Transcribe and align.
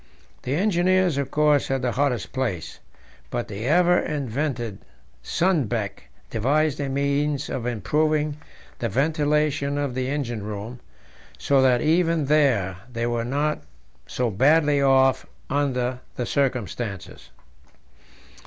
The 0.41 0.55
engineers, 0.55 1.19
of 1.19 1.29
course, 1.29 1.67
had 1.67 1.83
the 1.83 1.91
hottest 1.91 2.33
place, 2.33 2.79
but 3.29 3.47
the 3.47 3.65
ever 3.67 3.99
inventive 3.99 4.79
Sundbeck 5.21 6.09
devised 6.31 6.79
a 6.79 6.89
means 6.89 7.51
of 7.51 7.67
improving 7.67 8.37
the 8.79 8.89
ventilation 8.89 9.77
of 9.77 9.93
the 9.93 10.07
engine 10.09 10.41
room, 10.41 10.79
so 11.37 11.61
that 11.61 11.81
even 11.83 12.25
there 12.25 12.77
they 12.91 13.05
were 13.05 13.23
not 13.25 13.61
so 14.07 14.31
badly 14.31 14.81
off 14.81 15.27
under 15.51 15.99
the 16.15 16.25
circumstances. 16.25 17.29